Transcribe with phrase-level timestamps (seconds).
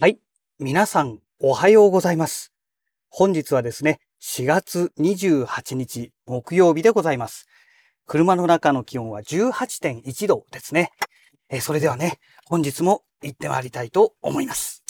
[0.00, 0.18] はい。
[0.58, 2.52] 皆さん、おはようございます。
[3.10, 7.46] 本日はですね、4月28日木曜日でございます。
[8.06, 10.92] 車の中の気温は18.1度ですね。
[11.50, 14.82] えそれではね、本日も行ってまいりたいと思います。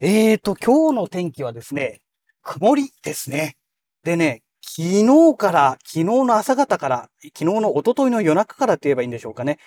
[0.00, 2.02] えーと、今日の天気はですね、
[2.42, 3.56] 曇りですね。
[4.04, 9.58] でね、昨日から、昨日の朝方から、昨日の一昨日の夜中からって言えばいいんでしょうかね。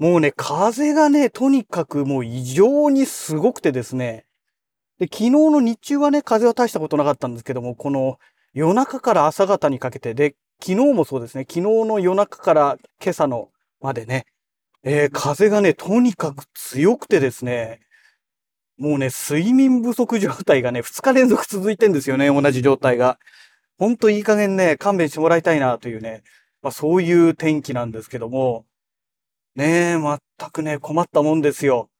[0.00, 4.24] もうね、風がね、とにかくもう異常にすごくてですね。
[4.98, 8.18] で、昨日の日中はね、風は大したことなかったんですけども、この
[8.54, 13.50] 夜中から朝方にかけて、で、昨日もそうですね、昨日の夜中から今朝の
[13.82, 14.24] までね、
[14.84, 17.80] えー風がね、とにかく強くてですね、
[18.78, 23.18] もうね、睡眠不足状態がね、2日連続続いてんですよね、同じ状態が。
[23.78, 26.22] ほんといい加減ね、勘弁してもらいたいなというね、
[26.62, 28.64] まあそういう天気なんですけども、
[29.60, 31.90] ねえ、全くね、困ったもんですよ。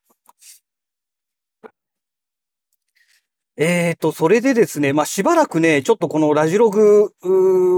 [3.58, 7.12] えーと、それでですね、まあ、しばらくね、ちょっとこのラジログ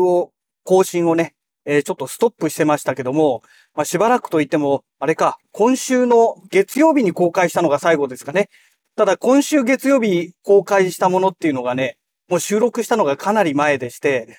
[0.08, 0.30] を、
[0.62, 3.42] 更新をね、えーちょっとストップしてましたけども、
[3.74, 8.50] まあ、しばらくといっても、あれか、今週の月曜日に公開したのが最後ですかね。
[8.94, 14.36] ただ、今週月曜日公開したものっていうのがね、もう収録したのがかなり前でして、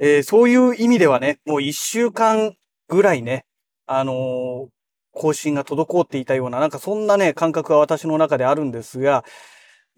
[0.00, 2.56] えーそういう意味ではね、もう一週間
[2.88, 3.44] ぐらいね、
[3.86, 4.68] あの
[5.12, 9.24] 更新が滞っていたような、なんかそんなね、感覚が私の中であるんですが、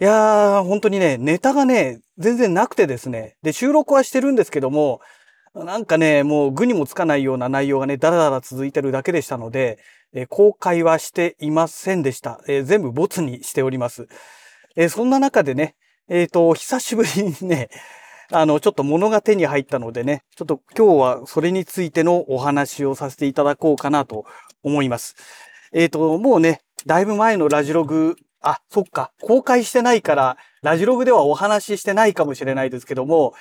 [0.00, 3.36] いやー、本当にね、ネタがね、全然なくてですね。
[3.42, 5.00] で、収録はしてるんですけども、
[5.54, 9.78] なんかね、もう具にもつかないような内容がね、だらだら続いてるだけでしたので、
[10.12, 12.40] えー公開はしていませんでした。
[12.48, 14.08] えー全部ボツにしております。
[14.74, 15.76] えーそんな中でね、
[16.08, 17.70] えっ、と、久しぶりにね、
[18.34, 24.24] あの、ちょっと物が手に入ったのでね、ちょっと今日はそれについてのお話をさせていただこうかなと
[24.64, 25.14] 思います。
[25.72, 33.34] えっ、と、もうね、だいぶ前のラジログ、あ、そっか、公開してないから、ラジログではお話ししてないかもしれないですけども、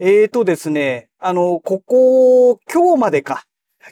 [0.00, 3.44] えーとですね、あの、ここ、今日までか。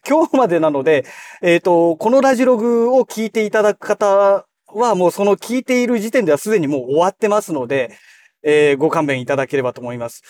[0.08, 1.04] 今日までなので、
[1.42, 7.92] えっ、と、このラジログを聞いていただく方は、もうその聞いている時点ではすでにもう終わってますので、
[8.42, 10.22] えーご勘弁いただければと思います。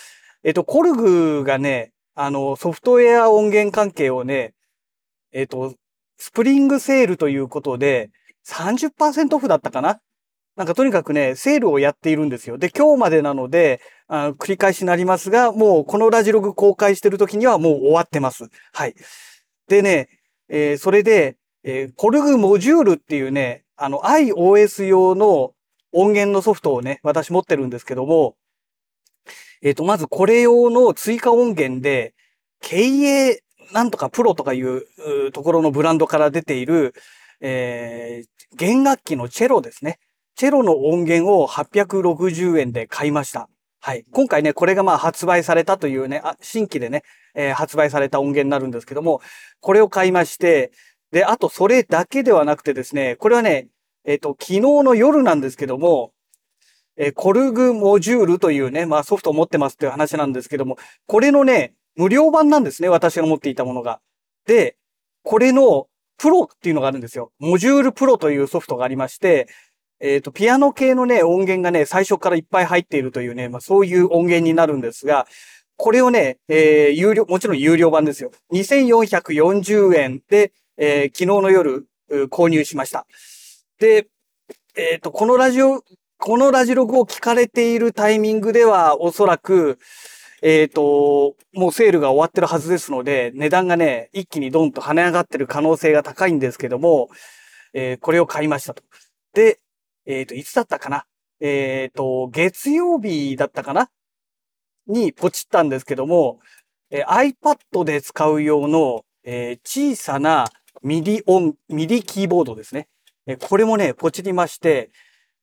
[0.45, 4.55] えっ、と、コルグがね、あの、ソフトウェア音源関係をね、
[5.33, 5.75] えっ、と、
[6.19, 8.11] スプリングセールということで、
[8.47, 10.01] 30%オフだったかな？
[10.57, 12.59] なんかとにかくね、セールをやっているんですよ。
[12.59, 18.49] で、今日までなので、あ繰り返しになりますが、もうこのラジログ公開してる時にはもう終わってます。
[18.73, 18.95] はい。
[19.69, 20.09] でね、
[20.49, 25.53] えーそれで、えーコルグモジュールっていうね、あの iOS 用の
[25.93, 28.37] 音源のソフトをね、私持ってるんですけども、
[29.63, 32.15] えっ、と、まずこれ用の追加音源で、
[32.63, 33.39] KA
[33.73, 34.83] なんとかプロとかいう
[35.33, 36.95] ところのブランドから出ている、
[37.41, 39.99] えー弦楽器のチェロですね。
[40.37, 43.49] チェロの音源を860円で買いました。
[43.81, 44.05] はい。
[44.13, 47.03] 今回ね、これがまあ発売されたというね、あ新規でね、
[47.35, 49.23] えー発売された音源になるんですけども、
[49.61, 50.71] これを買いまして、
[51.13, 53.69] で、あとそれだけではなくてですね、これはね、
[54.05, 56.13] えっ、と、昨日の夜なんですけども、
[56.97, 60.77] えーコルグモジュールというね、まあソフトを持ってますっていう話なんですけども、
[61.07, 64.01] これのね、無料版なんですね、私が持っていたものが。
[64.47, 64.77] で、
[65.23, 65.87] これの
[66.19, 67.33] プロっていうのがあるんですよ。
[67.39, 69.49] モジュールプロというソフトがありまして、
[70.01, 75.27] えっ、と、ピアノ系のね、音源がね、最初からいっぱい入っているというね、まあそういう音源になるんですが、
[75.77, 78.33] これをね、えー有料、もちろん有料版ですよ。
[78.53, 81.87] 2440円で、えー昨日の夜、
[82.31, 83.07] 購入しました。
[83.83, 84.07] で、
[84.77, 85.83] えっ、と、このラジオ、
[86.17, 89.81] このラジログを聞かれているタイミングでは、おそらく、
[90.41, 97.09] えっ、と、もうセールが終わってるはずですので、値段がね、一気にドンと跳ね上がってる可能性が高いんですけども、
[97.75, 98.85] えーこれを買いましたと。
[99.35, 99.59] で、
[100.07, 101.05] えっ、と、いつだったかな？
[101.41, 103.91] えっ、と、月曜日だったかな？
[104.87, 106.39] にポチったんですけども、
[106.89, 110.45] え iPad で使う用の、え小さな
[110.85, 112.87] MIDI 音、 MIDI キーボードですね。
[113.27, 114.91] えこれもね、ポチりまして、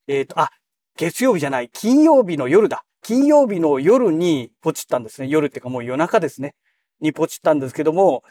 [0.08, 0.52] えっ、と、あ、
[0.98, 2.84] 月曜日じゃない、金曜日の夜だ。
[3.02, 5.28] 金曜日の夜にポチったんですね。
[5.30, 6.56] 夜っていうかもう夜中ですね。
[7.00, 8.24] にポチったんですけども、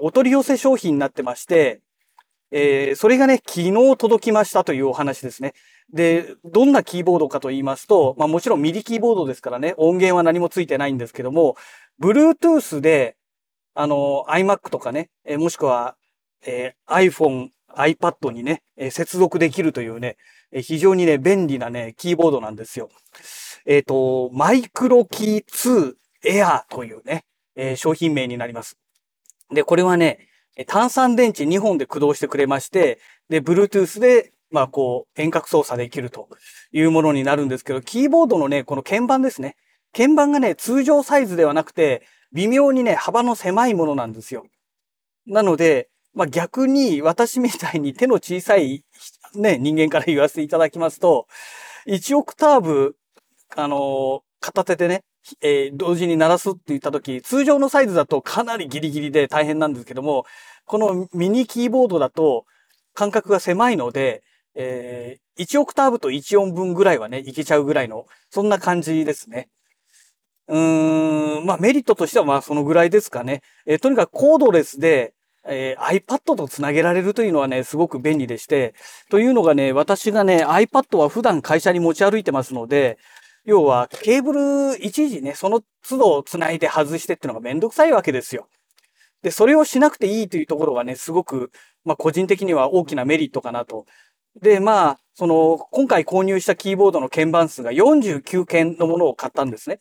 [0.00, 1.80] お取り寄せ商品になってまして、
[2.50, 5.54] えーそれがね、昨日届きましたというお話ですね。
[5.92, 11.56] で、どんなキーボードかと言いますと、まあもちろん MIDI キーボードですからね、音源は何もついてないんですけども、
[12.00, 13.16] Bluetooth で、
[13.74, 15.96] あの、iMac とかね、えもしくは、
[16.46, 20.16] えー iPhone、iPad にね、え接続できるというね、
[20.52, 22.88] え非常にね、便利なね、キーボードなんですよ。
[23.66, 25.94] えっ、と、マイクロキー2
[26.24, 27.24] Air というね、
[27.56, 28.76] え商品名になります。
[29.52, 30.28] で、これはね、
[30.66, 36.28] 炭酸電池2本で駆動してくれまして、で、Bluetooth でまあこう遠隔操作できると
[36.72, 39.56] いうものになるんですけど、キーボードのね、この鍵盤ですね。
[39.92, 44.46] 鍵盤がね、通常サイズではなくて、微妙にね、幅の狭いものなんですよ。
[45.26, 48.84] なので、まあ逆に私みたいに手の小さい
[49.34, 51.26] ね、人間から言わせていただきますと、
[51.86, 52.96] 1オクターブ、
[53.56, 55.02] あの、片手でね、
[55.40, 60.24] えー、同時に鳴らすって言った時、通常のサイズだとかなりギリギリで大変なんですけども、
[60.66, 62.44] このミニキーボードだと
[62.94, 64.22] 間隔が狭いので、
[64.54, 69.48] えー、1オクターブと1音分ぐらいはね、いけちゃうぐらいの、そんな感じですね。
[70.46, 73.42] うーん、まあメリットとしてはまあそのぐらいですかね。
[73.66, 75.14] えー、とにかくコードレスで、
[75.46, 78.74] えー、iPad と繋げられるというのはね、すごく便利でして、
[79.10, 82.98] というのがね、私がね、iPad は普段会社に持ち歩いてますので、
[83.44, 88.48] 要はケーブル一時ね、その都度繋いで外してっていうのがめんどくさいわけですよ。
[89.22, 91.50] で、それをしなくていいというところがね、すごく、
[91.84, 93.86] まあ個人的には大きなメリットかなと。
[94.40, 99.80] で、まあ、その、今回購入したキーボードの鍵盤数が49件のものを買ったんですね。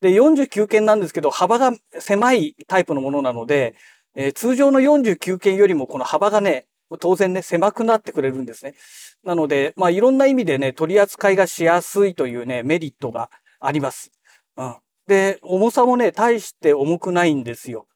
[0.00, 3.76] で、49件なんですけど、幅が狭いタイプのものなので、
[4.16, 6.66] えー、通常の49件よりもこの幅がね、
[7.00, 8.74] 当然ね、狭くなってくれるんですね。
[9.22, 13.30] なので、まあ、いろんな意味でね、取り扱いがしやすいというね、メリットが
[13.60, 14.10] あります。
[14.56, 14.76] うん。
[15.06, 17.86] で、重さもね、大して重くないんですよ。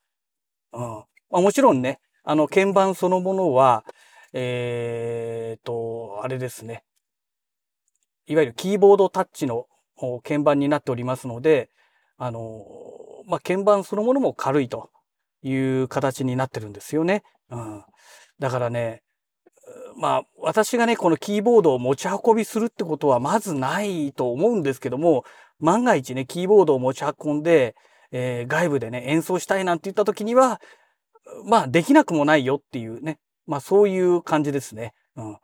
[0.72, 0.80] うん。
[1.30, 3.84] まあ、もちろんね、あの、鍵盤そのものは、
[4.32, 6.84] えー、と、あれですね。
[8.26, 9.66] いわゆるキーボードタッチの
[10.22, 11.70] 鍵盤になっておりますので、
[12.18, 12.64] あの、
[13.26, 14.90] まあ、鍵盤そのものも軽いと
[15.42, 17.22] いう形になってるんですよね。
[17.50, 17.84] うん。
[18.38, 19.02] だからね、
[19.96, 25.24] まあ、私がね、このキーボードを持ち運びするってことはまずないと思うんですけども、
[25.58, 27.74] 万が一ね、キーボードを持ち運んで、
[28.12, 30.60] えー、外部でね、演奏したいなんて言った時には、
[31.44, 34.94] まあ、できなくもないよっていうね、まあ、そういう感じですね。
[35.16, 35.38] うん。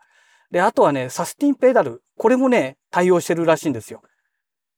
[0.51, 2.03] で、あとはね、サスティンペダル。
[2.17, 4.03] これもね、対応してるらしいんですよ。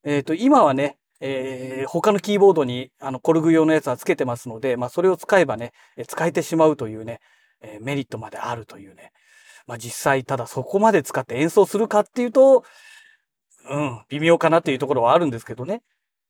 [0.05, 5.73] えっ、ー、と、今はね、えー、他のキーボードに、あの、コルグ用のやつは付けてますので、まあ、それを使えばね、
[6.07, 7.21] 使えてしまうというね、
[7.61, 9.13] え、メリットまであるというね。
[9.67, 12.65] まあ、実際、ただそこまで使って演奏するかっていうと、
[13.69, 15.83] うん、微妙かなっていうところはあるんですけどね。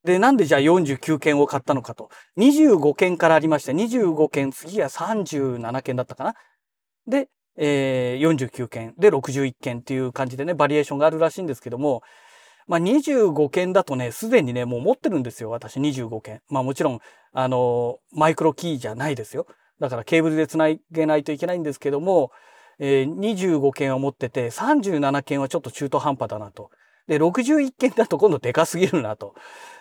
[0.03, 2.09] で、なんでじゃあ49件を買ったのかと。
[2.37, 6.33] 25件からありまして、25件、次は37件だったかな。
[7.07, 12.01] で、えー、49件で61件っていう感じでね、バリエーションがあるらしいんですけども、
[12.69, 16.41] まあ、25件だとね、すでにね、もう持ってるんですよ、私25件。
[16.49, 16.99] まあもちろん、
[17.33, 19.47] あの、マイクロキーじゃないですよ。
[19.79, 22.31] だからケーブルで繋げないといけないんですけども、
[22.77, 23.19] えー、
[23.59, 26.69] 25件を持ってて、37件はちょっと中途半端だなと。
[27.07, 29.33] で、61件だと今度でかすぎるなと。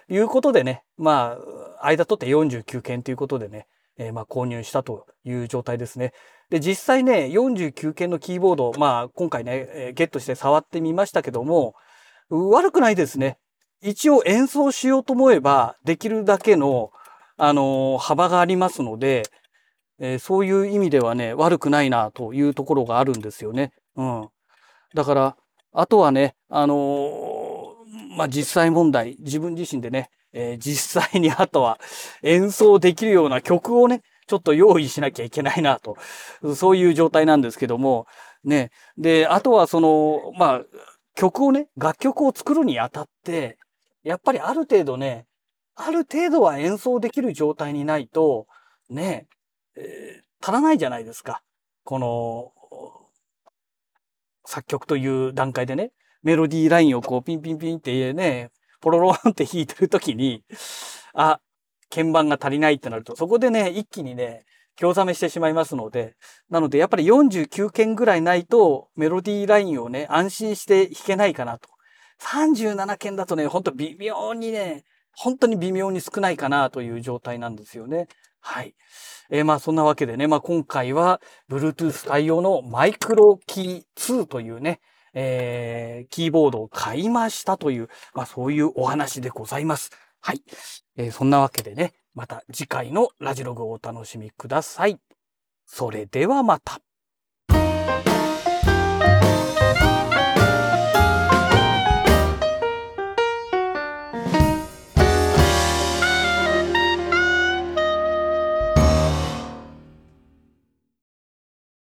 [0.08, 1.36] いうことでね、ま
[1.82, 3.66] あ、間取って49件ということでね、
[3.98, 6.14] えー、まあ購入したという状態ですね。
[6.48, 11.74] で、実際ね、49件のキーボード、まあ今回ね、えー、ゲットして触ってみましたけども、
[12.30, 13.38] 悪くないですね。
[13.80, 16.90] 一応演奏しようと思えば、できるだけの、
[17.36, 19.22] あのー、幅がありますので、
[20.00, 23.72] えー、そういう意味ではね、悪くないなというところがあるんですよね。
[23.96, 24.28] うん。
[24.94, 25.36] だから、
[25.72, 31.78] あとはね、あのー、まあ、実際問題、自分自身でね、えー、実際にあとは
[32.22, 35.96] 演奏できるような曲をね、ちょっと用意しなきゃいけないなと。
[36.54, 38.06] そういう状態なんですけども、
[38.44, 38.70] ね。
[38.98, 40.62] で、あとはその、まあ、
[41.18, 43.58] 曲をね、楽曲を作るにあたって、
[44.04, 45.26] やっぱりある程度ね、
[45.74, 48.46] ある程度は演奏できる状態にないと、
[48.88, 49.26] ね、
[49.76, 51.42] えー、足らないじゃないですか。
[51.82, 52.52] この、
[54.44, 55.90] 作曲という段階でね、
[56.22, 60.44] メロディーラインをこうピンピンピンってね、ポロロンって弾いてるときに、
[61.14, 61.40] あ、
[61.92, 64.44] 鍵盤が足りないってなると、そこでね、一気にね、
[64.78, 66.14] 興ざめしてしまいますので、
[66.48, 71.68] なのでやっぱり49件ぐらいないとメロディーラインをね、安心して弾けないかなと。
[72.20, 74.84] 37件だとね、ほんと微妙にね、
[75.16, 78.06] 本当に微妙に少ないかなという状態なんですよね。
[78.40, 78.76] はい。
[79.30, 81.20] えー、まあそんなわけでね、まあ今回は
[81.50, 84.80] Bluetooth 対応のマイクロキー2というね、
[85.12, 89.90] えー、キーボードを買いましたという、まあそういうお話でございます。
[90.20, 90.42] はい。
[90.96, 94.98] えー、そんなわけでね、また次回のラジログをお楽しみください。
[95.66, 96.80] それではまた。